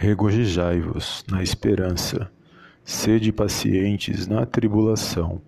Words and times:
Regozijai-vos 0.00 1.24
na 1.28 1.42
esperança, 1.42 2.30
sede 2.84 3.32
pacientes 3.32 4.28
na 4.28 4.46
tribulação, 4.46 5.42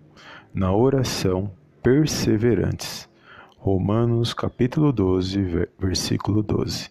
na 0.53 0.75
oração 0.75 1.49
perseverantes. 1.81 3.07
Romanos 3.57 4.33
capítulo 4.33 4.91
12, 4.91 5.69
versículo 5.79 6.43
12. 6.43 6.89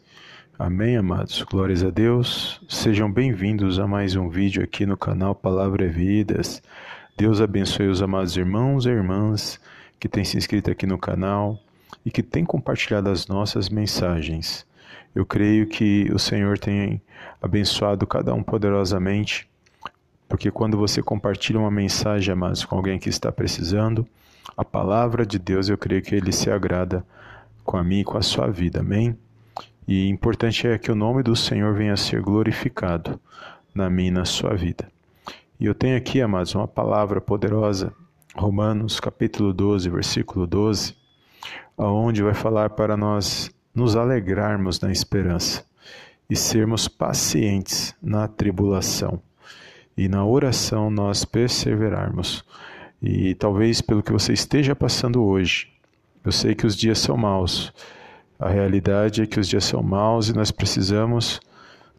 Amém, 0.59 0.97
amados. 0.97 1.43
Glórias 1.43 1.85
a 1.85 1.91
Deus. 1.91 2.63
Sejam 2.67 3.13
bem-vindos 3.13 3.79
a 3.79 3.87
mais 3.87 4.17
um 4.17 4.31
vídeo 4.31 4.65
aqui 4.65 4.87
no 4.87 4.97
canal 4.97 5.35
Palavra 5.35 5.87
Vidas. 5.87 6.63
Deus 7.15 7.43
abençoe 7.43 7.89
os 7.89 8.01
amados 8.01 8.39
irmãos 8.39 8.87
e 8.87 8.89
irmãs 8.89 9.61
que 10.01 10.09
têm 10.09 10.25
se 10.25 10.39
inscrito 10.39 10.71
aqui 10.71 10.87
no 10.87 10.97
canal 10.97 11.61
e 12.07 12.11
que 12.11 12.23
têm 12.23 12.43
compartilhado 12.43 13.11
as 13.11 13.27
nossas 13.27 13.69
mensagens. 13.69 14.65
Eu 15.15 15.27
creio 15.27 15.67
que 15.67 16.11
o 16.13 16.19
Senhor 16.19 16.59
tem 16.59 17.03
abençoado 17.43 18.07
cada 18.07 18.33
um 18.35 18.43
poderosamente, 18.43 19.49
porque 20.29 20.51
quando 20.51 20.77
você 20.77 21.03
compartilha 21.03 21.59
uma 21.59 21.71
mensagem, 21.71 22.33
amados, 22.33 22.65
com 22.65 22.77
alguém 22.77 22.99
que 22.99 23.09
está 23.09 23.33
precisando, 23.33 24.07
a 24.57 24.65
palavra 24.65 25.27
de 25.27 25.39
Deus, 25.39 25.69
eu 25.69 25.77
creio 25.77 26.03
que 26.03 26.15
ele 26.15 26.33
se 26.33 26.51
agrada 26.51 27.05
com 27.65 27.77
a 27.77 27.85
mim 27.85 28.01
e 28.01 28.05
com 28.05 28.17
a 28.17 28.23
sua 28.23 28.49
vida. 28.49 28.81
Amém? 28.81 29.17
E 29.87 30.09
importante 30.09 30.67
é 30.67 30.79
que 30.79 30.91
o 30.91 30.95
nome 30.95 31.23
do 31.23 31.35
Senhor 31.35 31.75
venha 31.75 31.95
a 31.95 31.97
ser 31.97 32.21
glorificado 32.21 33.21
na 33.75 33.91
minha 33.91 34.09
e 34.09 34.13
na 34.13 34.25
sua 34.25 34.55
vida. 34.55 34.89
E 35.59 35.67
eu 35.67 35.75
tenho 35.75 35.97
aqui, 35.97 36.23
amados, 36.23 36.55
uma 36.55 36.69
palavra 36.69 37.21
poderosa, 37.21 37.93
Romanos 38.35 39.01
capítulo 39.01 39.53
12, 39.53 39.91
versículo 39.91 40.47
12, 40.47 40.95
aonde 41.77 42.23
vai 42.23 42.35
falar 42.35 42.71
para 42.71 42.97
nós 42.97 43.51
nos 43.81 43.97
alegrarmos 43.97 44.79
na 44.79 44.93
esperança 44.93 45.65
e 46.29 46.37
sermos 46.37 46.87
pacientes 46.87 47.95
na 48.03 48.29
tribulação 48.29 49.23
e 49.97 50.07
na 50.07 50.23
oração 50.23 50.91
nós 50.91 51.25
perseverarmos. 51.25 52.45
E 53.01 53.35
talvez 53.35 53.81
pelo 53.81 54.03
que 54.03 54.13
você 54.13 54.35
esteja 54.35 54.77
passando 54.77 55.25
hoje, 55.25 55.69
eu 56.23 56.31
sei 56.31 56.55
que 56.55 56.67
os 56.67 56.77
dias 56.77 56.99
são 56.99 57.17
maus. 57.17 57.73
A 58.39 58.51
realidade 58.51 59.23
é 59.23 59.27
que 59.27 59.41
os 59.41 59.49
dias 59.49 59.65
são 59.65 59.83
maus 59.83 60.29
e 60.29 60.35
nós 60.35 60.51
precisamos 60.51 61.41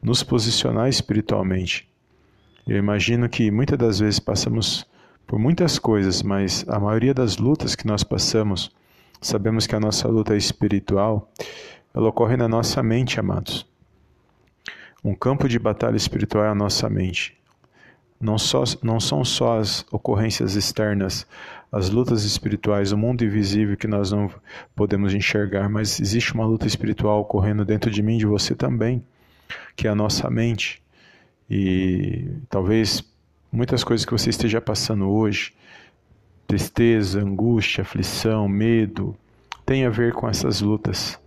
nos 0.03 0.21
posicionar 0.21 0.87
espiritualmente. 0.87 1.89
Eu 2.67 2.77
imagino 2.77 3.27
que 3.27 3.49
muitas 3.49 3.79
das 3.79 3.99
vezes 3.99 4.19
passamos 4.19 4.85
por 5.25 5.39
muitas 5.39 5.79
coisas, 5.79 6.21
mas 6.21 6.63
a 6.67 6.79
maioria 6.79 7.13
das 7.13 7.37
lutas 7.37 7.73
que 7.73 7.87
nós 7.87 8.03
passamos 8.03 8.69
Sabemos 9.21 9.67
que 9.67 9.75
a 9.75 9.79
nossa 9.79 10.07
luta 10.07 10.35
espiritual 10.35 11.31
ela 11.93 12.09
ocorre 12.09 12.35
na 12.35 12.47
nossa 12.47 12.81
mente, 12.81 13.19
amados. 13.19 13.67
Um 15.03 15.13
campo 15.13 15.47
de 15.47 15.59
batalha 15.59 15.95
espiritual 15.95 16.43
é 16.43 16.49
a 16.49 16.55
nossa 16.55 16.89
mente. 16.89 17.37
Não, 18.19 18.37
só, 18.39 18.63
não 18.81 18.99
são 18.99 19.23
só 19.23 19.59
as 19.59 19.85
ocorrências 19.91 20.55
externas, 20.55 21.27
as 21.71 21.89
lutas 21.89 22.23
espirituais, 22.23 22.91
o 22.91 22.97
mundo 22.97 23.23
invisível 23.23 23.77
que 23.77 23.87
nós 23.87 24.11
não 24.11 24.29
podemos 24.75 25.13
enxergar, 25.13 25.69
mas 25.69 25.99
existe 25.99 26.33
uma 26.33 26.45
luta 26.45 26.65
espiritual 26.65 27.21
ocorrendo 27.21 27.63
dentro 27.63 27.91
de 27.91 28.01
mim 28.01 28.17
de 28.17 28.25
você 28.25 28.55
também, 28.55 29.03
que 29.75 29.87
é 29.87 29.91
a 29.91 29.95
nossa 29.95 30.29
mente. 30.29 30.81
E 31.49 32.27
talvez 32.49 33.03
muitas 33.51 33.83
coisas 33.83 34.05
que 34.05 34.11
você 34.11 34.29
esteja 34.31 34.61
passando 34.61 35.09
hoje, 35.09 35.53
Tristeza, 36.51 37.21
angústia, 37.21 37.81
aflição, 37.81 38.45
medo, 38.45 39.15
tem 39.65 39.85
a 39.85 39.89
ver 39.89 40.11
com 40.11 40.27
essas 40.27 40.59
lutas. 40.59 41.17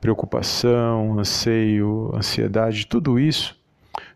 Preocupação, 0.00 1.18
anseio, 1.18 2.10
ansiedade, 2.16 2.86
tudo 2.86 3.20
isso 3.20 3.54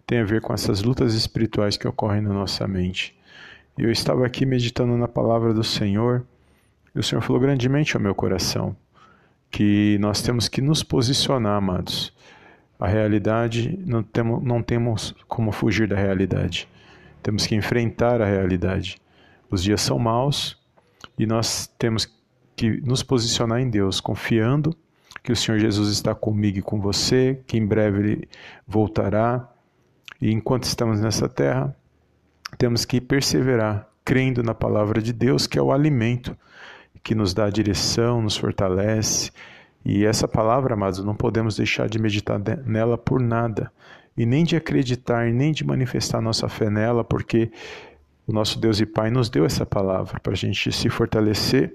tem 0.06 0.20
a 0.20 0.24
ver 0.24 0.40
com 0.40 0.54
essas 0.54 0.82
lutas 0.82 1.12
espirituais 1.12 1.76
que 1.76 1.86
ocorrem 1.86 2.22
na 2.22 2.32
nossa 2.32 2.66
mente. 2.66 3.14
Eu 3.76 3.92
estava 3.92 4.24
aqui 4.24 4.46
meditando 4.46 4.96
na 4.96 5.06
palavra 5.06 5.52
do 5.52 5.62
Senhor, 5.62 6.24
e 6.94 6.98
o 6.98 7.02
Senhor 7.02 7.20
falou 7.20 7.38
grandemente 7.38 7.94
ao 7.94 8.02
meu 8.02 8.14
coração 8.14 8.74
que 9.50 9.98
nós 10.00 10.22
temos 10.22 10.48
que 10.48 10.62
nos 10.62 10.82
posicionar, 10.82 11.58
amados. 11.58 12.10
A 12.80 12.88
realidade, 12.88 13.78
não 13.84 14.02
temos, 14.02 14.42
não 14.42 14.62
temos 14.62 15.14
como 15.28 15.52
fugir 15.52 15.86
da 15.86 15.96
realidade. 15.96 16.66
Temos 17.22 17.46
que 17.46 17.54
enfrentar 17.54 18.22
a 18.22 18.24
realidade. 18.24 18.98
Os 19.56 19.62
dias 19.62 19.80
são 19.80 19.98
maus 19.98 20.54
e 21.18 21.24
nós 21.24 21.66
temos 21.78 22.06
que 22.54 22.78
nos 22.82 23.02
posicionar 23.02 23.58
em 23.58 23.70
Deus, 23.70 24.00
confiando 24.00 24.76
que 25.22 25.32
o 25.32 25.36
Senhor 25.36 25.58
Jesus 25.58 25.88
está 25.88 26.14
comigo 26.14 26.58
e 26.58 26.62
com 26.62 26.78
você, 26.78 27.40
que 27.46 27.56
em 27.56 27.64
breve 27.64 27.98
ele 28.00 28.28
voltará. 28.68 29.50
E 30.20 30.30
enquanto 30.30 30.64
estamos 30.64 31.00
nessa 31.00 31.26
terra, 31.26 31.74
temos 32.58 32.84
que 32.84 33.00
perseverar, 33.00 33.88
crendo 34.04 34.42
na 34.42 34.52
palavra 34.52 35.00
de 35.00 35.14
Deus, 35.14 35.46
que 35.46 35.58
é 35.58 35.62
o 35.62 35.72
alimento 35.72 36.36
que 37.02 37.14
nos 37.14 37.32
dá 37.32 37.48
direção, 37.48 38.20
nos 38.20 38.36
fortalece. 38.36 39.30
E 39.82 40.04
essa 40.04 40.28
palavra, 40.28 40.74
amados, 40.74 41.02
não 41.02 41.14
podemos 41.14 41.56
deixar 41.56 41.88
de 41.88 41.98
meditar 41.98 42.38
nela 42.66 42.98
por 42.98 43.22
nada, 43.22 43.72
e 44.14 44.26
nem 44.26 44.44
de 44.44 44.54
acreditar, 44.54 45.32
nem 45.32 45.50
de 45.50 45.64
manifestar 45.64 46.20
nossa 46.20 46.46
fé 46.46 46.68
nela, 46.68 47.02
porque 47.02 47.50
o 48.26 48.32
nosso 48.32 48.58
Deus 48.58 48.80
e 48.80 48.86
Pai 48.86 49.10
nos 49.10 49.30
deu 49.30 49.44
essa 49.44 49.64
palavra 49.64 50.18
para 50.20 50.32
a 50.32 50.36
gente 50.36 50.72
se 50.72 50.88
fortalecer 50.88 51.74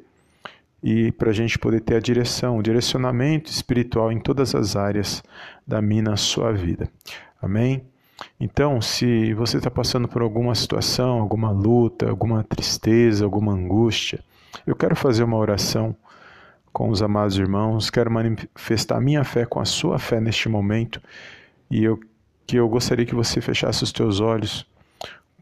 e 0.84 1.12
para 1.12 1.30
a 1.30 1.34
gente 1.34 1.58
poder 1.58 1.82
ter 1.82 1.96
a 1.96 2.00
direção, 2.00 2.58
o 2.58 2.64
direcionamento 2.64 3.50
espiritual 3.50 4.12
em 4.12 4.20
todas 4.20 4.54
as 4.54 4.76
áreas 4.76 5.24
da 5.66 5.82
minha 5.82 6.18
sua 6.18 6.52
vida. 6.52 6.90
Amém? 7.42 7.84
Então, 8.40 8.82
se 8.82 9.34
você 9.34 9.58
está 9.58 9.72
passando 9.72 10.08
por 10.08 10.22
alguma 10.22 10.54
situação, 10.54 11.20
alguma 11.20 11.52
luta, 11.52 12.10
alguma 12.10 12.44
tristeza, 12.44 13.24
alguma 13.24 13.54
angústia, 13.54 14.20
eu 14.66 14.76
quero 14.76 14.96
fazer 14.96 15.24
uma 15.24 15.38
oração 15.38 15.96
com 16.74 16.90
os 16.90 17.02
amados 17.02 17.38
irmãos, 17.38 17.90
quero 17.90 18.12
manifestar 18.12 18.98
a 18.98 19.02
minha 19.02 19.24
fé 19.24 19.46
com 19.46 19.60
a 19.60 19.66
sua 19.66 20.00
fé 20.00 20.20
neste 20.20 20.48
momento 20.48 21.02
e 21.70 21.84
eu, 21.84 22.00
que 22.46 22.58
eu 22.58 22.68
gostaria 22.70 23.06
que 23.06 23.16
você 23.16 23.42
fechasse 23.42 23.84
os 23.84 23.92
teus 23.92 24.20
olhos 24.20 24.66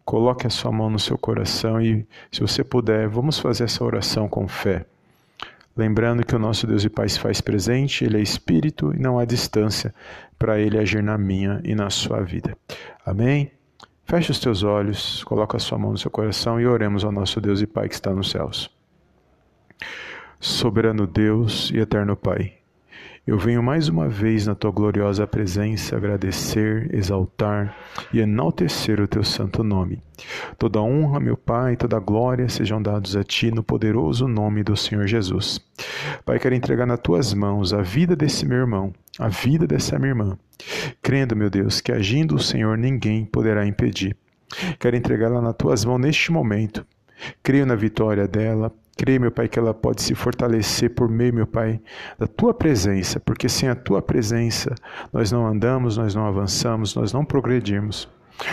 Coloque 0.10 0.48
a 0.48 0.50
sua 0.50 0.72
mão 0.72 0.90
no 0.90 0.98
seu 0.98 1.20
coração 1.20 1.80
e, 1.80 2.04
se 2.32 2.42
você 2.42 2.64
puder, 2.64 3.08
vamos 3.08 3.38
fazer 3.38 3.66
essa 3.66 3.84
oração 3.84 4.28
com 4.28 4.48
fé. 4.48 4.84
Lembrando 5.78 6.26
que 6.26 6.36
o 6.36 6.40
nosso 6.40 6.66
Deus 6.66 6.84
e 6.84 6.90
Pai 6.90 7.08
se 7.08 7.20
faz 7.20 7.40
presente, 7.40 8.04
Ele 8.04 8.18
é 8.18 8.20
Espírito 8.20 8.92
e 8.92 9.00
não 9.00 9.20
há 9.20 9.24
distância 9.24 9.94
para 10.36 10.60
Ele 10.60 10.80
agir 10.80 11.04
na 11.04 11.16
minha 11.16 11.62
e 11.64 11.76
na 11.76 11.92
sua 11.92 12.22
vida. 12.22 12.58
Amém? 13.06 13.52
Feche 14.04 14.32
os 14.32 14.40
teus 14.40 14.64
olhos, 14.64 15.24
coloque 15.26 15.56
a 15.56 15.60
sua 15.60 15.78
mão 15.78 15.92
no 15.92 15.98
seu 16.00 16.10
coração 16.10 16.60
e 16.60 16.66
oremos 16.66 17.06
ao 17.06 17.12
nosso 17.12 17.40
Deus 17.40 17.62
e 17.62 17.68
Pai 17.68 17.88
que 17.88 17.94
está 17.94 18.12
nos 18.12 18.32
céus. 18.32 18.68
Soberano 20.40 21.06
Deus 21.06 21.70
e 21.70 21.78
eterno 21.78 22.16
Pai, 22.18 22.54
eu 23.30 23.38
venho 23.38 23.62
mais 23.62 23.88
uma 23.88 24.10
vez 24.10 24.48
na 24.48 24.56
tua 24.56 24.72
gloriosa 24.72 25.28
presença 25.28 25.96
agradecer, 25.96 26.90
exaltar 26.94 27.78
e 28.12 28.20
enaltecer 28.20 29.00
o 29.00 29.08
teu 29.08 29.24
santo 29.24 29.64
nome. 29.64 30.02
Toda 30.58 30.82
honra, 30.82 31.20
meu 31.20 31.38
Pai, 31.38 31.76
toda 31.76 32.00
glória 32.00 32.50
sejam 32.50 32.82
dados 32.82 33.16
a 33.16 33.24
ti 33.24 33.52
no 33.52 33.62
poderoso 33.62 34.28
nome 34.28 34.64
do 34.64 34.76
Senhor 34.76 35.06
Jesus. 35.06 35.60
Pai, 36.26 36.40
quero 36.40 36.56
entregar 36.56 36.88
nas 36.88 37.00
tuas 37.00 37.34
mãos 37.34 37.72
a 37.72 37.84
vida 37.84 38.16
desse 38.16 38.48
meu 38.48 38.58
irmão, 38.58 38.92
a 39.20 39.28
vida 39.28 39.68
dessa 39.68 40.00
minha 40.00 40.10
irmã, 40.10 40.38
crendo, 41.02 41.36
meu 41.36 41.52
Deus, 41.52 41.82
que 41.82 41.92
agindo 41.92 42.36
o 42.36 42.42
Senhor 42.42 42.78
ninguém 42.78 43.26
poderá 43.26 43.64
impedir. 43.66 44.18
Quero 44.80 44.96
entregá-la 44.96 45.40
nas 45.40 45.56
tuas 45.56 45.86
mãos 45.86 46.00
neste 46.00 46.32
momento. 46.32 46.84
Creio 47.44 47.66
na 47.66 47.76
vitória 47.76 48.28
dela, 48.28 48.74
Creio, 49.00 49.22
meu 49.22 49.32
Pai, 49.32 49.48
que 49.48 49.58
ela 49.58 49.74
pode 49.74 50.02
se 50.02 50.14
fortalecer 50.14 50.90
por 50.90 51.08
meio, 51.08 51.34
meu 51.34 51.48
Pai, 51.48 51.80
da 52.20 52.28
tua 52.28 52.54
presença, 52.54 53.18
porque 53.18 53.48
sem 53.48 53.70
a 53.70 53.74
tua 53.74 54.02
presença 54.02 54.76
nós 55.14 55.32
não 55.32 55.48
andamos, 55.48 55.96
nós 55.96 56.14
não 56.14 56.28
avançamos, 56.28 56.94
nós 56.96 57.14
não 57.14 57.24
progredimos. 57.24 58.10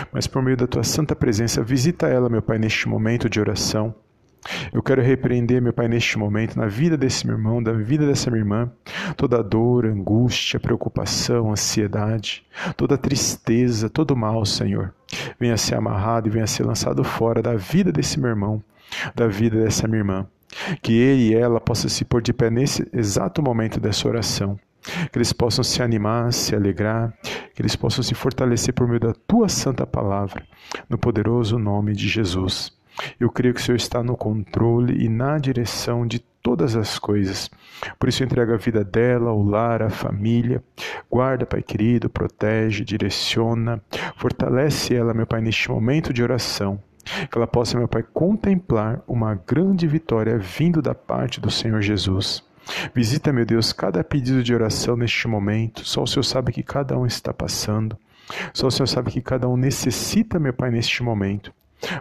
Mas 0.09 0.25
por 0.25 0.41
meio 0.41 0.55
da 0.55 0.65
tua 0.65 0.85
santa 0.85 1.13
presença, 1.13 1.61
visita 1.61 2.07
ela, 2.07 2.29
meu 2.29 2.41
Pai, 2.41 2.57
neste 2.57 2.87
momento 2.87 3.29
de 3.29 3.41
oração. 3.41 3.93
Eu 4.71 4.81
quero 4.81 5.01
repreender, 5.01 5.61
meu 5.61 5.73
Pai, 5.73 5.89
neste 5.89 6.17
momento, 6.17 6.55
na 6.55 6.67
vida 6.67 6.95
desse 6.95 7.27
meu 7.27 7.35
irmão, 7.35 7.61
da 7.61 7.73
vida 7.73 8.07
dessa 8.07 8.31
minha 8.31 8.39
irmã, 8.39 8.71
toda 9.17 9.43
dor, 9.43 9.85
angústia, 9.85 10.61
preocupação, 10.61 11.51
ansiedade, 11.51 12.45
toda 12.77 12.97
tristeza, 12.97 13.89
todo 13.89 14.15
mal, 14.15 14.45
Senhor. 14.45 14.93
Venha 15.37 15.57
ser 15.57 15.75
amarrado 15.75 16.29
e 16.29 16.31
venha 16.31 16.47
ser 16.47 16.63
lançado 16.63 17.03
fora 17.03 17.41
da 17.41 17.55
vida 17.55 17.91
desse 17.91 18.17
meu 18.17 18.29
irmão, 18.29 18.63
da 19.13 19.27
vida 19.27 19.61
dessa 19.61 19.89
minha 19.89 19.99
irmã. 19.99 20.25
Que 20.81 20.93
ele 20.93 21.29
e 21.29 21.35
ela 21.35 21.59
possam 21.59 21.89
se 21.89 22.05
pôr 22.05 22.21
de 22.21 22.33
pé 22.33 22.49
nesse 22.49 22.87
exato 22.93 23.41
momento 23.41 23.79
dessa 23.79 24.07
oração. 24.07 24.59
Que 25.11 25.17
eles 25.17 25.33
possam 25.33 25.63
se 25.63 25.81
animar, 25.81 26.31
se 26.31 26.55
alegrar, 26.55 27.13
que 27.53 27.61
eles 27.61 27.75
possam 27.75 28.03
se 28.03 28.15
fortalecer 28.15 28.73
por 28.73 28.87
meio 28.87 28.99
da 28.99 29.13
tua 29.27 29.49
santa 29.49 29.85
palavra, 29.85 30.45
no 30.89 30.97
poderoso 30.97 31.59
nome 31.59 31.93
de 31.93 32.07
Jesus. 32.07 32.71
Eu 33.19 33.29
creio 33.29 33.53
que 33.53 33.61
o 33.61 33.63
Senhor 33.63 33.75
está 33.75 34.01
no 34.01 34.15
controle 34.15 35.03
e 35.03 35.09
na 35.09 35.37
direção 35.37 36.07
de 36.07 36.19
todas 36.47 36.75
as 36.75 36.97
coisas. 36.97 37.49
Por 37.99 38.09
isso, 38.09 38.23
entrega 38.23 38.53
a 38.53 38.57
vida 38.57 38.83
dela, 38.83 39.31
o 39.31 39.43
lar, 39.43 39.81
a 39.83 39.89
família. 39.89 40.63
Guarda, 41.09 41.45
Pai 41.45 41.61
querido, 41.61 42.09
protege, 42.09 42.83
direciona, 42.83 43.81
fortalece 44.15 44.95
ela, 44.95 45.13
meu 45.13 45.27
Pai, 45.27 45.41
neste 45.41 45.69
momento 45.69 46.13
de 46.13 46.23
oração. 46.23 46.81
Que 47.29 47.37
ela 47.37 47.47
possa, 47.47 47.77
meu 47.77 47.87
Pai, 47.87 48.03
contemplar 48.13 49.01
uma 49.07 49.35
grande 49.35 49.87
vitória 49.87 50.37
vindo 50.37 50.81
da 50.81 50.95
parte 50.95 51.39
do 51.39 51.49
Senhor 51.51 51.81
Jesus. 51.81 52.43
Visita, 52.93 53.31
meu 53.31 53.45
Deus, 53.45 53.71
cada 53.71 54.03
pedido 54.03 54.43
de 54.43 54.53
oração 54.53 54.97
neste 54.97 55.27
momento. 55.27 55.87
Só 55.87 56.03
o 56.03 56.07
Senhor 56.07 56.23
sabe 56.23 56.51
que 56.51 56.63
cada 56.63 56.97
um 56.97 57.05
está 57.05 57.33
passando. 57.33 57.97
Só 58.53 58.67
o 58.67 58.71
Senhor 58.71 58.87
sabe 58.87 59.11
que 59.11 59.21
cada 59.21 59.47
um 59.47 59.55
necessita, 59.55 60.37
meu 60.37 60.53
Pai, 60.53 60.69
neste 60.69 61.01
momento 61.01 61.53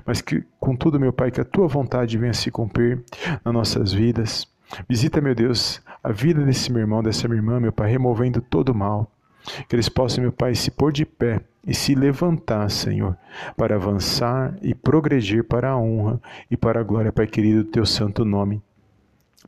mas 0.04 0.20
que, 0.20 0.44
contudo, 0.58 0.98
meu 0.98 1.12
Pai, 1.12 1.30
que 1.30 1.40
a 1.40 1.44
tua 1.44 1.68
vontade 1.68 2.16
venha 2.18 2.32
se 2.32 2.50
cumprir 2.50 3.02
nas 3.44 3.54
nossas 3.54 3.92
vidas. 3.92 4.46
Visita, 4.88 5.20
meu 5.20 5.34
Deus, 5.34 5.80
a 6.02 6.10
vida 6.10 6.42
desse 6.42 6.72
meu 6.72 6.80
irmão, 6.80 7.02
dessa 7.02 7.28
minha 7.28 7.38
irmã, 7.38 7.60
meu 7.60 7.72
Pai, 7.72 7.90
removendo 7.90 8.40
todo 8.40 8.70
o 8.70 8.74
mal. 8.74 9.10
Que 9.68 9.76
eles 9.76 9.88
possam, 9.88 10.22
meu 10.22 10.32
Pai, 10.32 10.54
se 10.54 10.70
pôr 10.70 10.92
de 10.92 11.04
pé 11.04 11.40
e 11.66 11.74
se 11.74 11.94
levantar, 11.94 12.70
Senhor, 12.70 13.16
para 13.56 13.74
avançar 13.74 14.56
e 14.62 14.74
progredir 14.74 15.44
para 15.44 15.70
a 15.70 15.76
honra 15.76 16.20
e 16.50 16.56
para 16.56 16.80
a 16.80 16.82
glória, 16.82 17.12
Pai 17.12 17.26
querido, 17.26 17.64
do 17.64 17.70
teu 17.70 17.84
santo 17.84 18.24
nome. 18.24 18.62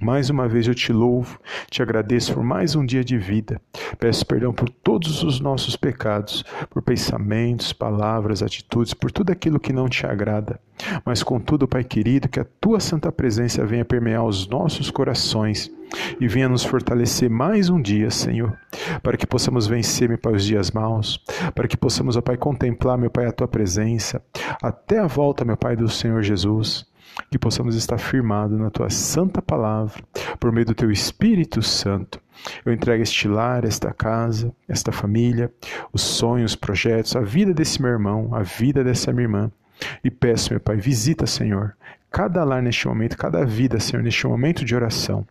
Mais 0.01 0.31
uma 0.31 0.47
vez 0.47 0.69
eu 0.69 0.75
te 0.75 0.93
louvo, 0.93 1.41
te 1.69 1.83
agradeço 1.83 2.33
por 2.33 2.45
mais 2.45 2.77
um 2.77 2.87
dia 2.87 3.03
de 3.03 3.19
vida. 3.19 3.61
Peço 3.99 4.25
perdão 4.25 4.53
por 4.53 4.69
todos 4.69 5.25
os 5.25 5.41
nossos 5.41 5.75
pecados, 5.75 6.45
por 6.71 6.83
pensamentos, 6.83 7.73
palavras, 7.73 8.41
atitudes, 8.41 8.95
por 8.95 9.11
tudo 9.11 9.33
aquilo 9.33 9.59
que 9.59 9.73
não 9.73 9.89
te 9.89 10.07
agrada. 10.07 10.61
Mas 11.05 11.25
contudo, 11.25 11.67
Pai 11.67 11.83
querido, 11.83 12.29
que 12.29 12.39
a 12.39 12.47
tua 12.61 12.79
santa 12.79 13.11
presença 13.11 13.67
venha 13.67 13.85
permear 13.85 14.25
os 14.25 14.47
nossos 14.47 14.89
corações 14.89 15.69
e 16.21 16.29
venha 16.29 16.49
nos 16.49 16.63
fortalecer 16.63 17.29
mais 17.29 17.69
um 17.69 17.83
dia, 17.83 18.09
Senhor, 18.11 18.57
para 19.03 19.17
que 19.17 19.27
possamos 19.27 19.67
vencer, 19.67 20.09
meu 20.09 20.19
Pai, 20.19 20.35
os 20.35 20.45
dias 20.45 20.71
maus, 20.71 21.21
para 21.57 21.67
que 21.67 21.77
possamos, 21.77 22.17
ó 22.17 22.21
Pai, 22.21 22.37
contemplar, 22.37 22.97
meu 22.97 23.11
Pai, 23.11 23.27
a 23.27 23.33
tua 23.33 23.49
presença, 23.49 24.23
até 24.63 25.01
a 25.01 25.09
volta, 25.09 25.45
meu 25.45 25.57
Pai, 25.57 25.75
do 25.75 25.89
Senhor 25.89 26.23
Jesus 26.23 26.87
que 27.31 27.39
possamos 27.39 27.75
estar 27.75 27.99
firmados 27.99 28.59
na 28.59 28.71
tua 28.71 28.91
santa 28.91 29.43
palavra, 29.43 30.03
por 30.39 30.53
meio 30.53 30.67
do 30.67 30.75
teu 30.75 30.91
Espírito 30.91 31.63
Santo. 31.63 32.21
Eu 32.65 32.73
entrego 32.73 33.03
este 33.03 33.29
lar, 33.29 33.65
esta 33.65 33.93
casa, 33.93 34.53
esta 34.69 34.93
família, 34.93 35.53
os 35.93 36.03
sonhos, 36.03 36.53
os 36.53 36.57
projetos, 36.57 37.17
a 37.17 37.21
vida 37.21 37.53
desse 37.53 37.83
meu 37.83 37.91
irmão, 37.91 38.35
a 38.35 38.43
vida 38.43 38.85
dessa 38.85 39.13
minha 39.13 39.25
irmã. 39.25 39.51
E 40.03 40.11
peço, 40.11 40.53
meu 40.53 40.61
Pai, 40.61 40.77
visita, 40.77 41.27
Senhor, 41.27 41.77
cada 42.11 42.45
lar 42.45 42.63
neste 42.63 42.87
momento, 42.87 43.17
cada 43.17 43.45
vida, 43.45 43.79
Senhor, 43.81 44.03
neste 44.03 44.27
momento 44.27 44.65
de 44.65 44.75
oração. 44.75 45.27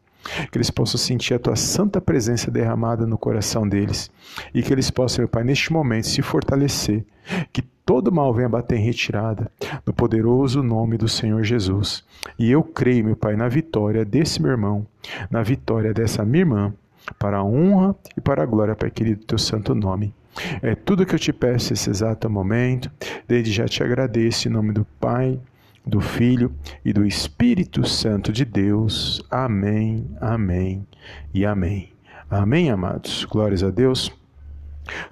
Que 0.51 0.57
eles 0.57 0.69
possam 0.69 0.97
sentir 0.97 1.33
a 1.35 1.39
tua 1.39 1.55
santa 1.55 2.01
presença 2.01 2.51
derramada 2.51 3.05
no 3.05 3.17
coração 3.17 3.67
deles. 3.67 4.11
E 4.53 4.61
que 4.61 4.73
eles 4.73 4.91
possam, 4.91 5.21
meu 5.21 5.29
Pai, 5.29 5.43
neste 5.43 5.71
momento 5.71 6.07
se 6.07 6.21
fortalecer. 6.21 7.05
Que 7.53 7.63
todo 7.87 8.11
mal 8.11 8.33
venha 8.33 8.49
bater 8.49 8.77
em 8.77 8.83
retirada, 8.83 9.49
no 9.85 9.93
poderoso 9.93 10.61
nome 10.61 10.97
do 10.97 11.07
Senhor 11.07 11.41
Jesus. 11.41 12.03
E 12.37 12.51
eu 12.51 12.61
creio, 12.61 13.05
meu 13.05 13.15
Pai, 13.15 13.37
na 13.37 13.47
vitória 13.47 14.03
desse 14.03 14.41
meu 14.41 14.51
irmão, 14.51 14.85
na 15.31 15.41
vitória 15.41 15.93
dessa 15.93 16.25
minha 16.25 16.41
irmã, 16.41 16.73
para 17.17 17.37
a 17.37 17.43
honra 17.45 17.95
e 18.17 18.19
para 18.19 18.43
a 18.43 18.45
glória, 18.45 18.75
Pai 18.75 18.91
querido, 18.91 19.21
do 19.21 19.25
teu 19.25 19.37
santo 19.37 19.73
nome. 19.73 20.13
É 20.61 20.75
tudo 20.75 21.05
que 21.05 21.15
eu 21.15 21.19
te 21.19 21.31
peço 21.31 21.71
nesse 21.71 21.89
exato 21.89 22.29
momento. 22.29 22.91
Desde 23.25 23.53
já 23.53 23.65
te 23.65 23.81
agradeço 23.81 24.49
em 24.49 24.51
nome 24.51 24.73
do 24.73 24.85
Pai, 24.99 25.39
do 25.85 26.01
Filho 26.01 26.51
e 26.83 26.91
do 26.91 27.05
Espírito 27.05 27.87
Santo 27.87 28.33
de 28.33 28.43
Deus. 28.43 29.23
Amém, 29.31 30.05
amém 30.19 30.85
e 31.33 31.45
amém. 31.45 31.93
Amém, 32.29 32.69
amados. 32.69 33.23
Glórias 33.23 33.63
a 33.63 33.69
Deus. 33.69 34.11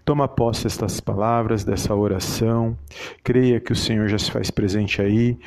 Toma 0.04 0.27
posse 0.27 0.63
destas 0.63 1.00
palavras, 1.00 1.63
dessa 1.63 1.94
oração. 1.94 2.77
Creia 3.24 3.60
que 3.60 3.72
o 3.72 3.75
Senhor 3.75 4.07
já 4.07 4.18
se 4.18 4.31
faz 4.31 4.50
presente 4.51 5.01
aí 5.01 5.38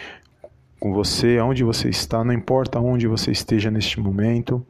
com 0.78 0.92
você, 0.92 1.38
aonde 1.38 1.64
você 1.64 1.88
está, 1.88 2.22
não 2.24 2.32
importa 2.32 2.78
onde 2.78 3.06
você 3.06 3.30
esteja 3.30 3.70
neste 3.70 3.98
momento. 4.00 4.64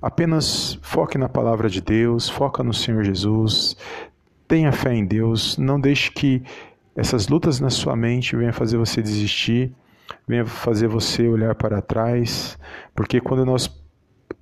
Apenas 0.00 0.78
foque 0.82 1.18
na 1.18 1.28
palavra 1.28 1.68
de 1.68 1.80
Deus, 1.80 2.28
foca 2.28 2.62
no 2.62 2.74
Senhor 2.74 3.04
Jesus. 3.04 3.76
Tenha 4.46 4.72
fé 4.72 4.94
em 4.94 5.04
Deus, 5.04 5.58
não 5.58 5.80
deixe 5.80 6.10
que 6.10 6.42
essas 6.96 7.28
lutas 7.28 7.60
na 7.60 7.70
sua 7.70 7.94
mente 7.94 8.34
venham 8.34 8.52
fazer 8.52 8.76
você 8.76 9.00
desistir, 9.02 9.72
venham 10.26 10.46
fazer 10.46 10.88
você 10.88 11.28
olhar 11.28 11.54
para 11.54 11.82
trás, 11.82 12.58
porque 12.94 13.20
quando 13.20 13.44
nós 13.44 13.68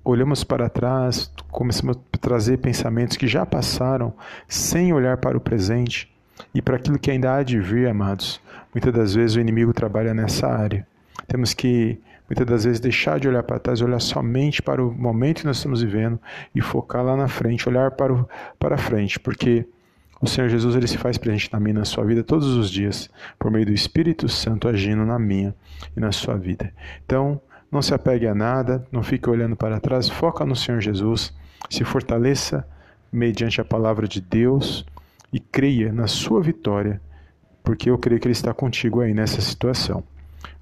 olhamos 0.09 0.41
para 0.41 0.69
trás, 0.69 1.29
começamos 1.51 1.97
a 1.97 2.17
trazer 2.17 2.57
pensamentos 2.57 3.17
que 3.17 3.27
já 3.27 3.45
passaram, 3.45 4.13
sem 4.47 4.93
olhar 4.93 5.17
para 5.17 5.37
o 5.37 5.41
presente 5.41 6.09
e 6.53 6.61
para 6.61 6.77
aquilo 6.77 6.97
que 6.97 7.11
ainda 7.11 7.35
há 7.35 7.43
de 7.43 7.59
vir, 7.59 7.89
amados. 7.89 8.39
Muitas 8.73 8.93
das 8.93 9.13
vezes 9.13 9.35
o 9.35 9.41
inimigo 9.41 9.73
trabalha 9.73 10.13
nessa 10.13 10.47
área. 10.47 10.87
Temos 11.27 11.53
que, 11.53 11.99
muitas 12.29 12.45
das 12.45 12.63
vezes, 12.63 12.79
deixar 12.79 13.19
de 13.19 13.27
olhar 13.27 13.43
para 13.43 13.59
trás, 13.59 13.81
olhar 13.81 13.99
somente 13.99 14.61
para 14.61 14.81
o 14.81 14.93
momento 14.93 15.41
que 15.41 15.45
nós 15.45 15.57
estamos 15.57 15.81
vivendo 15.81 16.17
e 16.55 16.61
focar 16.61 17.03
lá 17.03 17.17
na 17.17 17.27
frente, 17.27 17.67
olhar 17.67 17.91
para, 17.91 18.13
o, 18.13 18.29
para 18.57 18.77
frente, 18.77 19.19
porque 19.19 19.67
o 20.21 20.27
Senhor 20.27 20.47
Jesus 20.47 20.73
ele 20.75 20.87
se 20.87 20.97
faz 20.97 21.17
presente 21.17 21.51
na 21.51 21.59
minha 21.59 21.75
na 21.75 21.85
sua 21.85 22.05
vida 22.05 22.23
todos 22.23 22.47
os 22.55 22.71
dias, 22.71 23.09
por 23.37 23.51
meio 23.51 23.65
do 23.65 23.73
Espírito 23.73 24.29
Santo 24.29 24.69
agindo 24.69 25.05
na 25.05 25.19
minha 25.19 25.53
e 25.97 25.99
na 25.99 26.13
sua 26.13 26.37
vida. 26.37 26.73
Então, 27.05 27.41
não 27.71 27.81
se 27.81 27.93
apegue 27.93 28.27
a 28.27 28.35
nada, 28.35 28.85
não 28.91 29.03
fique 29.03 29.29
olhando 29.29 29.55
para 29.55 29.79
trás, 29.79 30.09
foca 30.09 30.45
no 30.45 30.55
Senhor 30.55 30.81
Jesus, 30.81 31.33
se 31.69 31.83
fortaleça 31.83 32.67
mediante 33.11 33.59
a 33.59 33.65
palavra 33.65 34.07
de 34.07 34.21
Deus 34.21 34.85
e 35.31 35.39
creia 35.39 35.91
na 35.91 36.07
sua 36.07 36.41
vitória, 36.41 37.01
porque 37.63 37.89
eu 37.89 37.97
creio 37.97 38.19
que 38.19 38.27
Ele 38.27 38.33
está 38.33 38.53
contigo 38.53 39.01
aí 39.01 39.13
nessa 39.13 39.41
situação. 39.41 40.03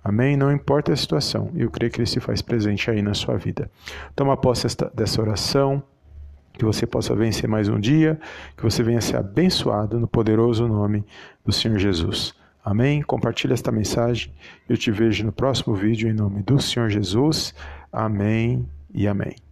Amém? 0.04 0.38
Não 0.38 0.52
importa 0.52 0.94
a 0.94 0.96
situação, 0.96 1.52
eu 1.56 1.70
creio 1.70 1.92
que 1.92 2.00
Ele 2.00 2.08
se 2.08 2.20
faz 2.20 2.42
presente 2.42 2.90
aí 2.90 3.02
na 3.02 3.14
sua 3.14 3.38
vida. 3.38 3.70
Toma 4.16 4.38
posse 4.38 4.68
dessa 4.94 5.22
oração, 5.22 5.82
que 6.54 6.66
você 6.66 6.86
possa 6.86 7.16
vencer 7.16 7.50
mais 7.50 7.68
um 7.68 7.80
dia, 7.80 8.20
que 8.56 8.64
você 8.64 8.82
venha 8.82 9.02
ser 9.02 9.18
abençoado 9.18 10.00
no 10.00 10.08
poderoso 10.08 10.68
nome 10.68 11.04
do 11.44 11.52
Senhor 11.52 11.78
Jesus. 11.78 12.34
Amém? 12.66 13.04
Compartilhe 13.04 13.54
esta 13.54 13.72
mensagem. 13.72 14.34
Eu 14.68 14.76
te 14.76 14.90
vejo 14.90 15.24
no 15.24 15.32
próximo 15.32 15.76
vídeo 15.76 16.10
em 16.10 16.14
nome 16.14 16.42
do 16.42 16.60
Senhor 16.60 16.90
Jesus. 16.90 17.54
Amém 17.92 18.68
e 18.92 19.08
amém. 19.08 19.45